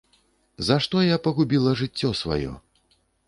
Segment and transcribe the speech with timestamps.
[0.69, 2.53] За што я пагубіла жыццё сваё?